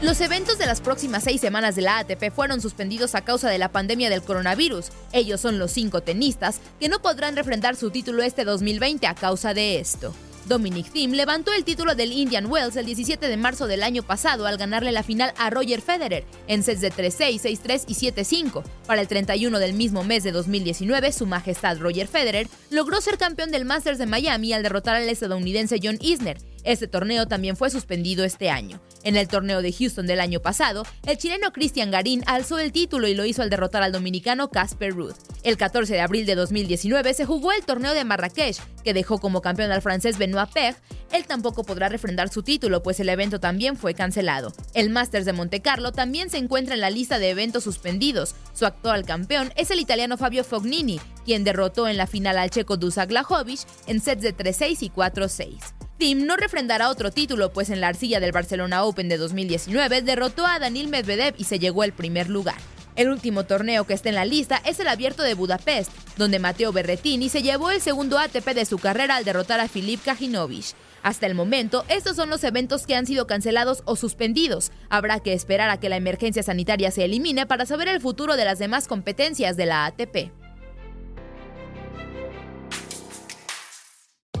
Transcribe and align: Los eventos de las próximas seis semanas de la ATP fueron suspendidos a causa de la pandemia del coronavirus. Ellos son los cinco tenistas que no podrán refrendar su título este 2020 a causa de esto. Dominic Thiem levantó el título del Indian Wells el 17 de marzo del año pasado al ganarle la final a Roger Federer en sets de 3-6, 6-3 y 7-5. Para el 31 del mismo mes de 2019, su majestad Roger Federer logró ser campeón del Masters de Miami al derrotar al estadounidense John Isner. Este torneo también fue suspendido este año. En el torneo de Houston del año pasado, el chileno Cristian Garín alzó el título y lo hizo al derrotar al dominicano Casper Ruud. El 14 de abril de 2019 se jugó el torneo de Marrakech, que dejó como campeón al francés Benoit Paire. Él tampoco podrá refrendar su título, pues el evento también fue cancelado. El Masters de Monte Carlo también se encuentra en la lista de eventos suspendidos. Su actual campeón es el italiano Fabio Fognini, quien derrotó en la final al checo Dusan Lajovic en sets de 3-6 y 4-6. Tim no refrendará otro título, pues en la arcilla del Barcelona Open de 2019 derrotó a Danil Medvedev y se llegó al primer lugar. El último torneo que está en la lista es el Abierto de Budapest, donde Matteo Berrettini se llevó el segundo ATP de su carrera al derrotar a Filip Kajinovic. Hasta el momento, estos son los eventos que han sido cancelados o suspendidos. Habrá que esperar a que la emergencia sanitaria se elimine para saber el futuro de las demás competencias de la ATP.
Los 0.00 0.20
eventos 0.20 0.58
de 0.58 0.66
las 0.66 0.80
próximas 0.80 1.24
seis 1.24 1.40
semanas 1.40 1.74
de 1.74 1.82
la 1.82 1.98
ATP 1.98 2.32
fueron 2.32 2.60
suspendidos 2.60 3.16
a 3.16 3.22
causa 3.22 3.50
de 3.50 3.58
la 3.58 3.72
pandemia 3.72 4.10
del 4.10 4.22
coronavirus. 4.22 4.90
Ellos 5.12 5.40
son 5.40 5.58
los 5.58 5.72
cinco 5.72 6.02
tenistas 6.02 6.60
que 6.78 6.88
no 6.88 7.00
podrán 7.02 7.34
refrendar 7.34 7.74
su 7.74 7.90
título 7.90 8.22
este 8.22 8.44
2020 8.44 9.08
a 9.08 9.16
causa 9.16 9.54
de 9.54 9.80
esto. 9.80 10.14
Dominic 10.48 10.90
Thiem 10.90 11.12
levantó 11.12 11.52
el 11.52 11.64
título 11.64 11.94
del 11.94 12.10
Indian 12.10 12.46
Wells 12.46 12.76
el 12.76 12.86
17 12.86 13.28
de 13.28 13.36
marzo 13.36 13.66
del 13.66 13.82
año 13.82 14.02
pasado 14.02 14.46
al 14.46 14.56
ganarle 14.56 14.92
la 14.92 15.02
final 15.02 15.34
a 15.36 15.50
Roger 15.50 15.82
Federer 15.82 16.24
en 16.46 16.62
sets 16.62 16.80
de 16.80 16.90
3-6, 16.90 17.42
6-3 17.42 17.84
y 17.86 17.94
7-5. 17.94 18.62
Para 18.86 19.02
el 19.02 19.08
31 19.08 19.58
del 19.58 19.74
mismo 19.74 20.04
mes 20.04 20.24
de 20.24 20.32
2019, 20.32 21.12
su 21.12 21.26
majestad 21.26 21.78
Roger 21.78 22.08
Federer 22.08 22.48
logró 22.70 23.00
ser 23.02 23.18
campeón 23.18 23.50
del 23.50 23.66
Masters 23.66 23.98
de 23.98 24.06
Miami 24.06 24.54
al 24.54 24.62
derrotar 24.62 24.96
al 24.96 25.08
estadounidense 25.08 25.78
John 25.82 25.98
Isner. 26.00 26.38
Este 26.68 26.86
torneo 26.86 27.26
también 27.26 27.56
fue 27.56 27.70
suspendido 27.70 28.26
este 28.26 28.50
año. 28.50 28.78
En 29.02 29.16
el 29.16 29.26
torneo 29.26 29.62
de 29.62 29.72
Houston 29.72 30.06
del 30.06 30.20
año 30.20 30.40
pasado, 30.40 30.84
el 31.06 31.16
chileno 31.16 31.50
Cristian 31.50 31.90
Garín 31.90 32.22
alzó 32.26 32.58
el 32.58 32.72
título 32.72 33.08
y 33.08 33.14
lo 33.14 33.24
hizo 33.24 33.40
al 33.40 33.48
derrotar 33.48 33.82
al 33.82 33.90
dominicano 33.90 34.50
Casper 34.50 34.92
Ruud. 34.92 35.14
El 35.44 35.56
14 35.56 35.94
de 35.94 36.02
abril 36.02 36.26
de 36.26 36.34
2019 36.34 37.14
se 37.14 37.24
jugó 37.24 37.52
el 37.52 37.64
torneo 37.64 37.94
de 37.94 38.04
Marrakech, 38.04 38.58
que 38.84 38.92
dejó 38.92 39.16
como 39.16 39.40
campeón 39.40 39.72
al 39.72 39.80
francés 39.80 40.18
Benoit 40.18 40.50
Paire. 40.52 40.76
Él 41.10 41.24
tampoco 41.24 41.64
podrá 41.64 41.88
refrendar 41.88 42.28
su 42.28 42.42
título, 42.42 42.82
pues 42.82 43.00
el 43.00 43.08
evento 43.08 43.40
también 43.40 43.74
fue 43.74 43.94
cancelado. 43.94 44.52
El 44.74 44.90
Masters 44.90 45.24
de 45.24 45.32
Monte 45.32 45.62
Carlo 45.62 45.92
también 45.92 46.28
se 46.28 46.36
encuentra 46.36 46.74
en 46.74 46.82
la 46.82 46.90
lista 46.90 47.18
de 47.18 47.30
eventos 47.30 47.64
suspendidos. 47.64 48.34
Su 48.52 48.66
actual 48.66 49.06
campeón 49.06 49.54
es 49.56 49.70
el 49.70 49.80
italiano 49.80 50.18
Fabio 50.18 50.44
Fognini, 50.44 51.00
quien 51.24 51.44
derrotó 51.44 51.88
en 51.88 51.96
la 51.96 52.06
final 52.06 52.36
al 52.36 52.50
checo 52.50 52.76
Dusan 52.76 53.10
Lajovic 53.10 53.60
en 53.86 54.02
sets 54.02 54.20
de 54.20 54.36
3-6 54.36 54.82
y 54.82 54.90
4-6. 54.90 55.77
Tim 55.98 56.26
no 56.26 56.36
refrendará 56.36 56.90
otro 56.90 57.10
título, 57.10 57.52
pues 57.52 57.70
en 57.70 57.80
la 57.80 57.88
arcilla 57.88 58.20
del 58.20 58.30
Barcelona 58.30 58.84
Open 58.84 59.08
de 59.08 59.16
2019 59.16 60.02
derrotó 60.02 60.46
a 60.46 60.60
Danil 60.60 60.86
Medvedev 60.86 61.34
y 61.36 61.42
se 61.42 61.58
llegó 61.58 61.82
al 61.82 61.92
primer 61.92 62.30
lugar. 62.30 62.54
El 62.94 63.08
último 63.08 63.44
torneo 63.44 63.84
que 63.84 63.94
está 63.94 64.08
en 64.08 64.14
la 64.14 64.24
lista 64.24 64.62
es 64.64 64.78
el 64.78 64.86
Abierto 64.86 65.24
de 65.24 65.34
Budapest, 65.34 65.90
donde 66.16 66.38
Matteo 66.38 66.72
Berrettini 66.72 67.28
se 67.28 67.42
llevó 67.42 67.72
el 67.72 67.80
segundo 67.80 68.16
ATP 68.16 68.46
de 68.54 68.64
su 68.64 68.78
carrera 68.78 69.16
al 69.16 69.24
derrotar 69.24 69.58
a 69.58 69.66
Filip 69.66 70.00
Kajinovic. 70.04 70.76
Hasta 71.02 71.26
el 71.26 71.34
momento, 71.34 71.84
estos 71.88 72.14
son 72.14 72.30
los 72.30 72.44
eventos 72.44 72.86
que 72.86 72.94
han 72.94 73.06
sido 73.06 73.26
cancelados 73.26 73.82
o 73.84 73.96
suspendidos. 73.96 74.70
Habrá 74.90 75.18
que 75.18 75.32
esperar 75.32 75.68
a 75.68 75.80
que 75.80 75.88
la 75.88 75.96
emergencia 75.96 76.44
sanitaria 76.44 76.92
se 76.92 77.04
elimine 77.04 77.44
para 77.46 77.66
saber 77.66 77.88
el 77.88 78.00
futuro 78.00 78.36
de 78.36 78.44
las 78.44 78.60
demás 78.60 78.86
competencias 78.86 79.56
de 79.56 79.66
la 79.66 79.86
ATP. 79.86 80.30